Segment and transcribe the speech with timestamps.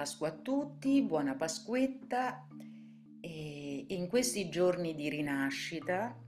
[0.00, 2.48] Pasqua a tutti, buona Pasquetta
[3.20, 6.18] e in questi giorni di rinascita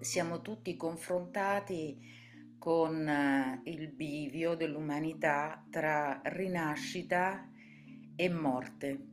[0.00, 1.96] siamo tutti confrontati
[2.58, 7.48] con eh, il bivio dell'umanità tra rinascita
[8.16, 9.06] e morte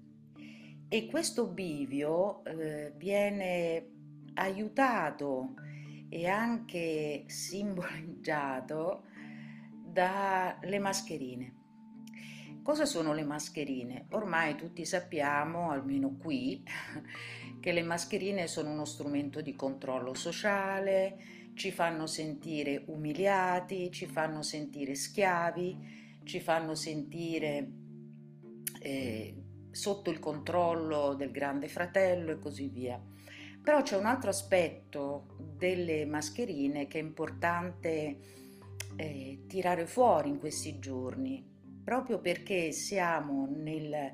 [0.88, 3.88] e questo bivio eh, viene
[4.34, 5.54] aiutato
[6.10, 9.04] e anche simboleggiato
[9.86, 11.62] dalle mascherine.
[12.64, 14.06] Cosa sono le mascherine?
[14.12, 16.64] Ormai tutti sappiamo, almeno qui,
[17.60, 21.18] che le mascherine sono uno strumento di controllo sociale,
[21.56, 27.70] ci fanno sentire umiliati, ci fanno sentire schiavi, ci fanno sentire
[28.80, 29.36] eh,
[29.70, 32.98] sotto il controllo del grande fratello e così via.
[33.62, 38.18] Però c'è un altro aspetto delle mascherine che è importante
[38.96, 41.52] eh, tirare fuori in questi giorni,
[41.84, 44.12] proprio perché siamo nel,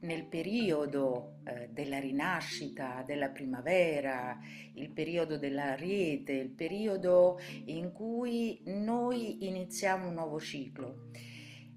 [0.00, 4.38] nel periodo eh, della rinascita, della primavera,
[4.74, 11.10] il periodo dell'ariete, il periodo in cui noi iniziamo un nuovo ciclo.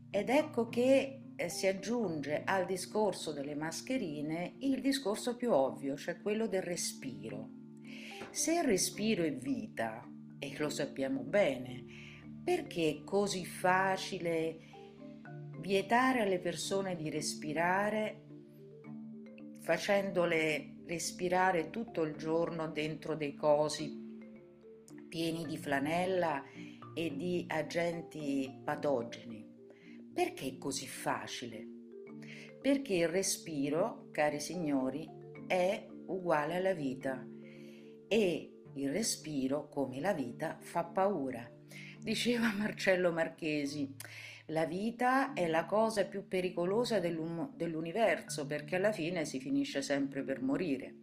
[0.10, 6.22] Ed ecco che eh, si aggiunge al discorso delle mascherine il discorso più ovvio, cioè
[6.22, 7.50] quello del respiro.
[8.32, 10.08] Se il respiro è vita,
[10.40, 11.84] e lo sappiamo bene,
[12.44, 14.60] perché è così facile
[15.66, 18.22] vietare alle persone di respirare
[19.62, 23.92] facendole respirare tutto il giorno dentro dei cosi
[25.10, 26.44] pieni di flanella
[26.94, 29.44] e di agenti patogeni?
[30.14, 31.66] Perché è così facile?
[32.62, 35.10] Perché il respiro, cari signori,
[35.48, 37.26] è uguale alla vita
[38.08, 41.50] e il respiro, come la vita, fa paura.
[42.00, 43.96] Diceva Marcello Marchesi,
[44.50, 50.42] la vita è la cosa più pericolosa dell'universo perché alla fine si finisce sempre per
[50.42, 50.96] morire.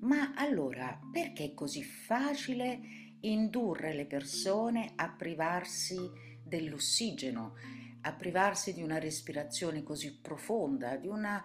[0.00, 2.80] Ma allora perché è così facile
[3.20, 5.98] indurre le persone a privarsi
[6.44, 7.54] dell'ossigeno,
[8.02, 11.42] a privarsi di una respirazione così profonda, di, una,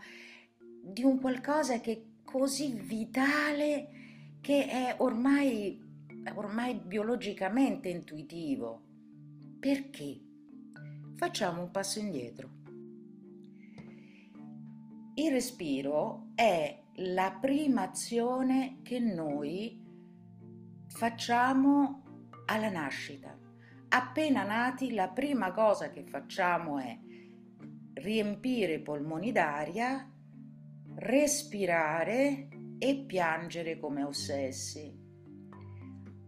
[0.83, 3.99] di un qualcosa che è così vitale
[4.41, 5.79] che è ormai,
[6.35, 8.81] ormai biologicamente intuitivo.
[9.59, 10.29] Perché?
[11.23, 12.49] Facciamo un passo indietro.
[15.13, 19.79] Il respiro è la prima azione che noi
[20.87, 22.01] facciamo
[22.47, 23.37] alla nascita.
[23.89, 26.99] Appena nati, la prima cosa che facciamo è
[27.93, 30.11] riempire i polmoni d'aria,
[30.95, 32.47] respirare
[32.79, 34.91] e piangere come ossessi.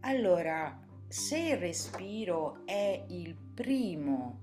[0.01, 4.41] Allora, se il respiro è il primo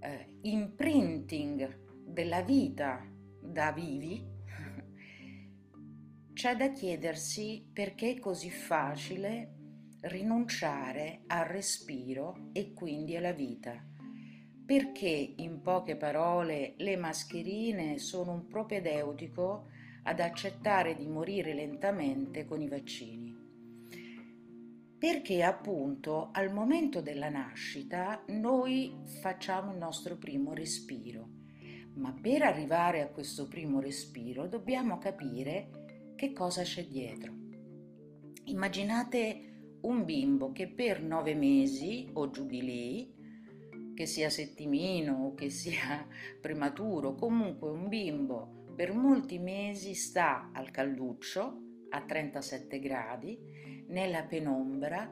[0.00, 3.06] eh, imprinting della vita
[3.40, 4.24] da vivi,
[6.32, 9.54] c'è da chiedersi perché è così facile
[10.02, 13.84] rinunciare al respiro e quindi alla vita.
[14.64, 19.68] Perché, in poche parole, le mascherine sono un propedeutico
[20.02, 23.27] ad accettare di morire lentamente con i vaccini.
[24.98, 31.28] Perché appunto al momento della nascita noi facciamo il nostro primo respiro,
[31.94, 37.32] ma per arrivare a questo primo respiro dobbiamo capire che cosa c'è dietro.
[38.46, 43.14] Immaginate un bimbo che per nove mesi o giù di lì,
[43.94, 46.04] che sia settimino o che sia
[46.42, 53.38] prematuro, comunque un bimbo per molti mesi sta al calduccio a 37 gradi,
[53.88, 55.10] nella penombra,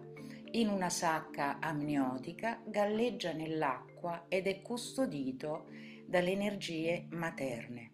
[0.52, 5.68] in una sacca amniotica, galleggia nell'acqua ed è custodito
[6.06, 7.92] dalle energie materne.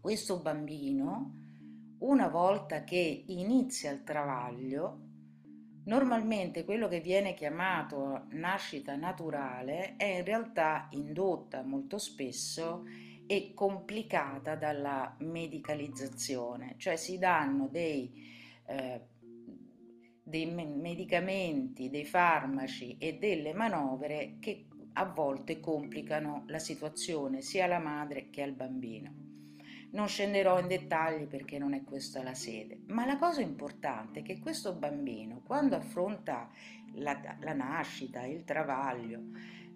[0.00, 5.12] Questo bambino, una volta che inizia il travaglio,
[5.86, 12.84] Normalmente quello che viene chiamato nascita naturale è in realtà indotta molto spesso
[13.26, 18.10] e complicata dalla medicalizzazione, cioè si danno dei,
[18.66, 19.00] eh,
[20.24, 27.78] dei medicamenti, dei farmaci e delle manovre che a volte complicano la situazione sia alla
[27.78, 29.12] madre che al bambino.
[29.90, 34.22] Non scenderò in dettagli perché non è questa la sede, ma la cosa importante è
[34.22, 36.50] che questo bambino, quando affronta
[36.94, 39.20] la, la nascita, il travaglio,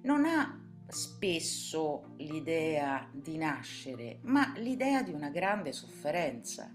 [0.02, 6.74] non ha spesso l'idea di nascere, ma l'idea di una grande sofferenza.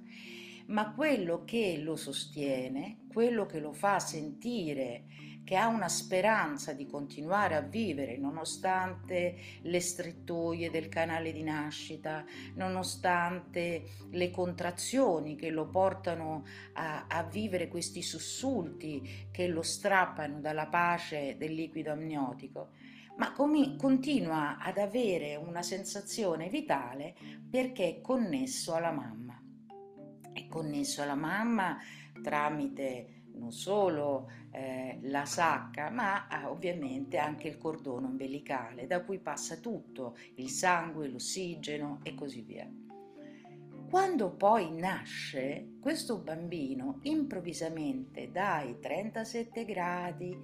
[0.68, 5.06] Ma quello che lo sostiene, quello che lo fa sentire
[5.44, 12.24] che ha una speranza di continuare a vivere nonostante le strettoie del canale di nascita,
[12.56, 20.68] nonostante le contrazioni che lo portano a, a vivere questi sussulti che lo strappano dalla
[20.68, 22.70] pace del liquido amniotico,
[23.18, 27.16] ma com- continua ad avere una sensazione vitale
[27.50, 29.33] perché è connesso alla mamma.
[30.34, 31.78] È connesso alla mamma
[32.22, 39.20] tramite non solo eh, la sacca, ma ah, ovviamente anche il cordone ombelicale, da cui
[39.20, 42.70] passa tutto, il sangue, l'ossigeno e così via.
[43.94, 50.36] Quando poi nasce, questo bambino improvvisamente dai 37 gradi,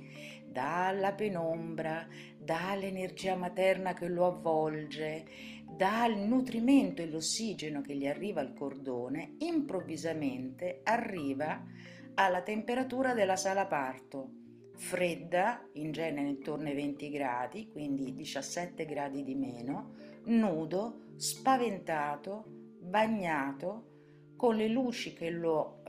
[0.45, 2.07] dalla penombra,
[2.37, 5.25] dall'energia materna che lo avvolge,
[5.65, 11.65] dal nutrimento e l'ossigeno che gli arriva al cordone, improvvisamente arriva
[12.13, 14.29] alla temperatura della sala parto,
[14.75, 19.95] fredda, in genere intorno ai 20 gradi, quindi 17 gradi di meno,
[20.25, 22.58] nudo, spaventato,
[22.89, 25.83] bagnato, con le luci che, lo,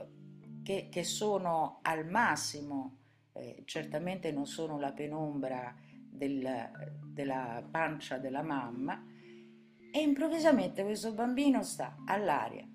[0.63, 2.99] che, che sono al massimo,
[3.33, 5.75] eh, certamente non sono la penombra
[6.09, 6.71] del,
[7.03, 9.03] della pancia della mamma,
[9.93, 12.65] e improvvisamente questo bambino sta all'aria,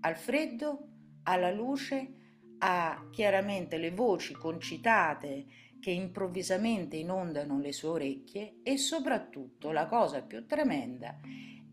[0.00, 0.88] al freddo,
[1.24, 2.14] alla luce,
[2.58, 5.46] ha chiaramente le voci concitate
[5.80, 11.18] che improvvisamente inondano le sue orecchie e soprattutto la cosa più tremenda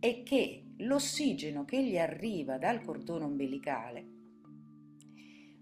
[0.02, 4.06] è che l'ossigeno che gli arriva dal cordone ombelicale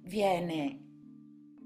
[0.03, 0.79] viene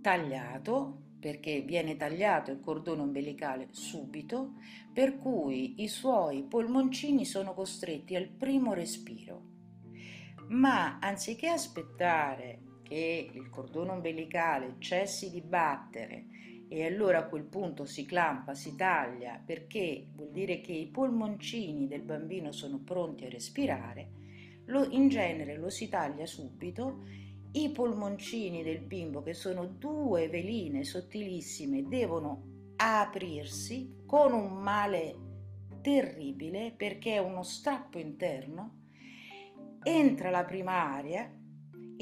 [0.01, 4.55] tagliato perché viene tagliato il cordone ombelicale subito,
[4.91, 9.41] per cui i suoi polmoncini sono costretti al primo respiro.
[10.47, 16.25] Ma anziché aspettare che il cordone ombelicale cessi di battere
[16.67, 21.87] e allora a quel punto si clampa, si taglia, perché vuol dire che i polmoncini
[21.87, 24.09] del bambino sono pronti a respirare,
[24.65, 27.03] lo, in genere lo si taglia subito,
[27.51, 35.15] i polmoncini del bimbo, che sono due veline sottilissime, devono aprirsi con un male
[35.81, 38.81] terribile perché è uno strappo interno,
[39.83, 41.31] entra la prima aria,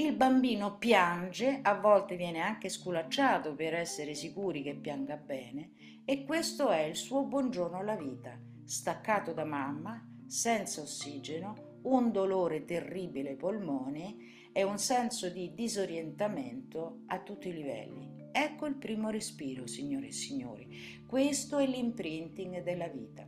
[0.06, 5.74] il bambino piange, a volte viene anche sculacciato per essere sicuri che pianga bene
[6.06, 12.66] e questo è il suo buongiorno alla vita, staccato da mamma, senza ossigeno, un dolore
[12.66, 18.30] terribile ai polmoni e un senso di disorientamento a tutti i livelli.
[18.32, 21.04] Ecco il primo respiro, signore e signori.
[21.06, 23.28] Questo è l'imprinting della vita.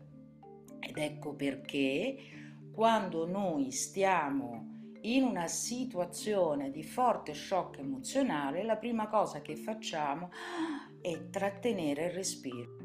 [0.79, 2.17] Ed ecco perché
[2.71, 4.72] quando noi stiamo
[5.03, 10.29] in una situazione di forte shock emozionale, la prima cosa che facciamo
[11.01, 12.77] è trattenere il respiro.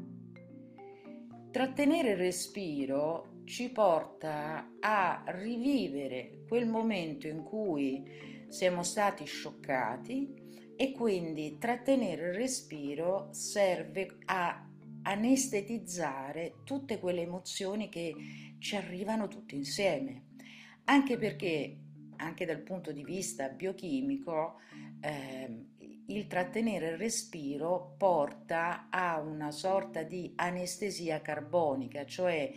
[1.51, 8.03] Trattenere il respiro ci porta a rivivere quel momento in cui
[8.49, 14.65] siamo stati scioccati e quindi trattenere il respiro serve a
[15.03, 18.13] anestetizzare tutte quelle emozioni che
[18.59, 20.27] ci arrivano tutte insieme.
[20.85, 21.77] Anche perché
[22.19, 24.59] anche dal punto di vista biochimico,
[25.01, 25.65] eh,
[26.07, 32.51] il trattenere il respiro porta a una sorta di anestesia carbonica, cioè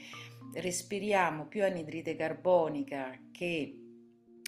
[0.55, 3.79] respiriamo più anidride carbonica che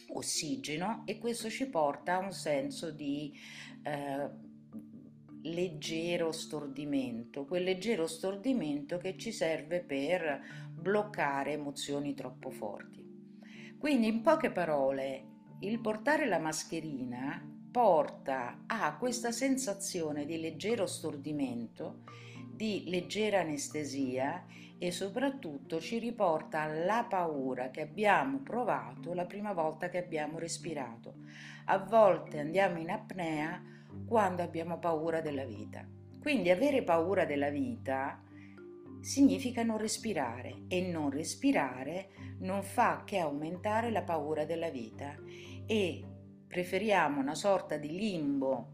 [0.09, 3.33] ossigeno e questo ci porta a un senso di
[3.83, 4.31] eh,
[5.43, 10.41] leggero stordimento, quel leggero stordimento che ci serve per
[10.71, 13.14] bloccare emozioni troppo forti.
[13.85, 15.25] Quindi in poche parole,
[15.59, 17.39] il portare la mascherina
[17.71, 22.05] porta a questa sensazione di leggero stordimento,
[22.51, 24.47] di leggera anestesia
[24.79, 31.17] e soprattutto ci riporta alla paura che abbiamo provato la prima volta che abbiamo respirato.
[31.67, 33.63] A volte andiamo in apnea
[34.07, 35.87] quando abbiamo paura della vita.
[36.23, 38.19] Quindi avere paura della vita
[39.05, 42.09] significa non respirare e non respirare
[42.39, 45.15] non fa che aumentare la paura della vita
[45.67, 46.03] e
[46.49, 48.73] preferiamo una sorta di limbo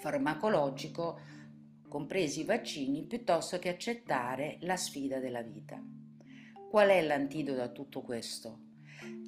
[0.00, 1.20] farmacologico,
[1.88, 5.80] compresi i vaccini, piuttosto che accettare la sfida della vita.
[6.68, 8.58] Qual è l'antidoto a tutto questo?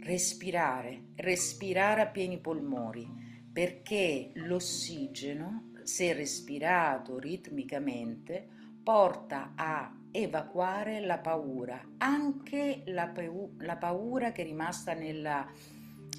[0.03, 8.49] Respirare, respirare a pieni polmoni, perché l'ossigeno, se respirato ritmicamente,
[8.83, 15.47] porta a evacuare la paura, anche la, pau- la paura che è rimasta nella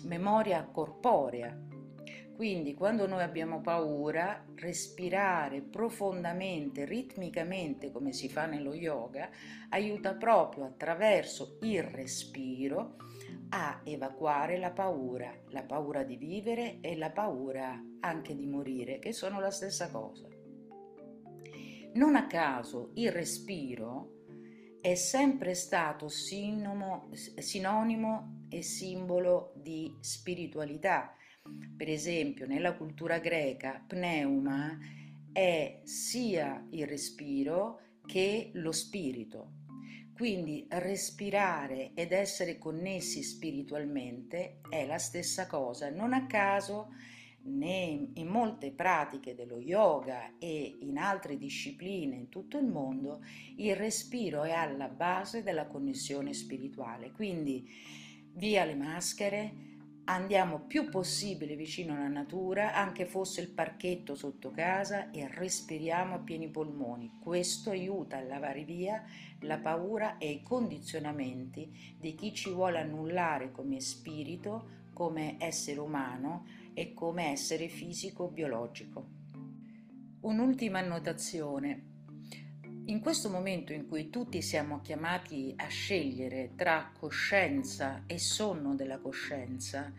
[0.03, 1.69] memoria corporea.
[2.35, 9.29] Quindi quando noi abbiamo paura, respirare profondamente, ritmicamente, come si fa nello yoga,
[9.69, 12.95] aiuta proprio attraverso il respiro
[13.49, 19.11] a evacuare la paura, la paura di vivere e la paura anche di morire, che
[19.11, 20.40] sono la stessa cosa.
[21.93, 24.19] Non a caso il respiro
[24.81, 31.15] è sempre stato sinonimo, sinonimo e simbolo di spiritualità
[31.75, 34.77] per esempio, nella cultura greca, pneuma
[35.31, 39.53] è sia il respiro che lo spirito.
[40.13, 45.89] Quindi respirare ed essere connessi spiritualmente è la stessa cosa.
[45.89, 46.89] Non a caso
[47.43, 53.23] né in molte pratiche dello yoga e in altre discipline in tutto il mondo
[53.57, 57.11] il respiro è alla base della connessione spirituale.
[57.11, 57.67] Quindi
[58.33, 59.53] via le maschere,
[60.05, 66.19] andiamo più possibile vicino alla natura, anche fosse il parchetto sotto casa, e respiriamo a
[66.19, 67.19] pieni polmoni.
[67.21, 69.03] Questo aiuta a lavare via
[69.41, 76.45] la paura e i condizionamenti di chi ci vuole annullare come spirito, come essere umano
[76.73, 79.05] e come essere fisico-biologico.
[80.21, 81.89] Un'ultima annotazione.
[82.85, 88.99] In questo momento in cui tutti siamo chiamati a scegliere tra coscienza e sonno della
[88.99, 89.93] coscienza,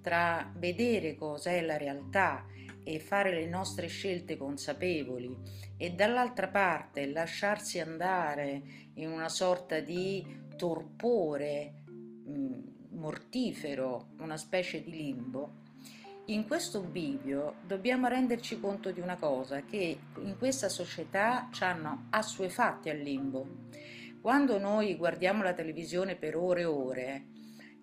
[0.00, 2.46] tra vedere cos'è la realtà
[2.82, 5.36] e fare le nostre scelte consapevoli
[5.76, 8.62] e dall'altra parte lasciarsi andare
[8.94, 10.24] in una sorta di
[10.56, 11.82] torpore
[12.28, 15.64] mm, mortifero, una specie di limbo,
[16.26, 22.06] in questo bivio dobbiamo renderci conto di una cosa, che in questa società ci hanno
[22.10, 23.46] assuefatti al limbo.
[24.20, 27.26] Quando noi guardiamo la televisione per ore e ore,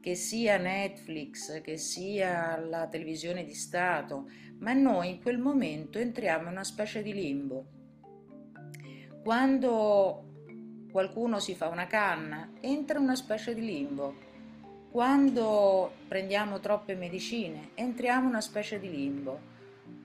[0.02, 4.28] che sia Netflix, che sia la televisione di Stato,
[4.60, 7.68] ma noi in quel momento entriamo in una specie di limbo.
[9.24, 14.32] Quando qualcuno si fa una canna, entra in una specie di limbo
[14.94, 19.52] quando prendiamo troppe medicine entriamo in una specie di limbo.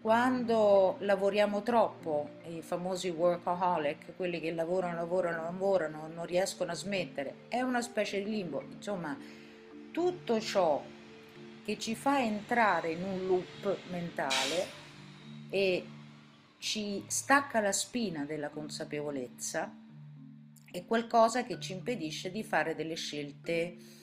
[0.00, 7.34] Quando lavoriamo troppo, i famosi workaholic, quelli che lavorano, lavorano, lavorano, non riescono a smettere,
[7.48, 8.62] è una specie di limbo.
[8.62, 9.14] Insomma,
[9.90, 10.82] tutto ciò
[11.66, 14.66] che ci fa entrare in un loop mentale
[15.50, 15.84] e
[16.56, 19.70] ci stacca la spina della consapevolezza
[20.70, 23.96] è qualcosa che ci impedisce di fare delle scelte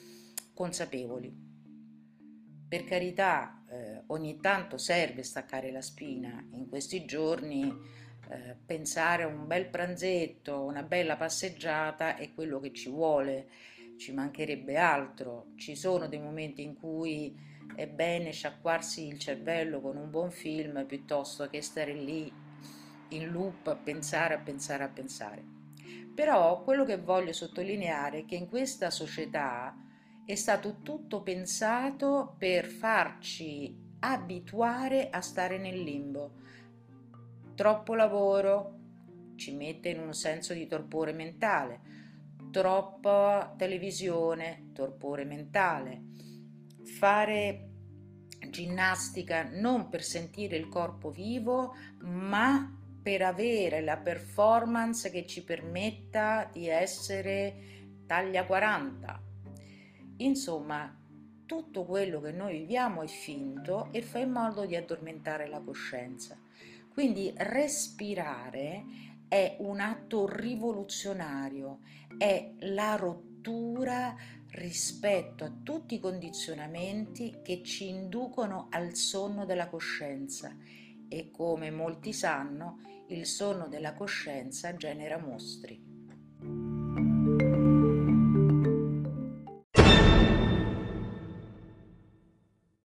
[0.56, 1.30] consapevoli.
[2.66, 7.70] Per carità, eh, ogni tanto serve staccare la spina, in questi giorni
[8.28, 13.48] eh, pensare a un bel pranzetto, una bella passeggiata è quello che ci vuole,
[13.98, 15.48] ci mancherebbe altro.
[15.56, 17.38] Ci sono dei momenti in cui
[17.74, 22.32] è bene sciacquarsi il cervello con un buon film piuttosto che stare lì
[23.10, 25.44] in loop a pensare, a pensare, a pensare.
[26.14, 29.76] Però quello che voglio sottolineare è che in questa società
[30.26, 36.32] è stato tutto pensato per farci abituare a stare nel limbo.
[37.54, 38.74] Troppo lavoro
[39.36, 41.80] ci mette in un senso di torpore mentale,
[42.50, 46.02] troppa televisione, torpore mentale.
[46.98, 47.68] Fare
[48.50, 56.50] ginnastica non per sentire il corpo vivo, ma per avere la performance che ci permetta
[56.52, 59.25] di essere taglia 40,
[60.18, 60.94] Insomma,
[61.44, 66.36] tutto quello che noi viviamo è finto e fa in modo di addormentare la coscienza.
[66.92, 68.84] Quindi respirare
[69.28, 71.80] è un atto rivoluzionario,
[72.16, 74.16] è la rottura
[74.52, 80.56] rispetto a tutti i condizionamenti che ci inducono al sonno della coscienza
[81.08, 85.85] e come molti sanno il sonno della coscienza genera mostri.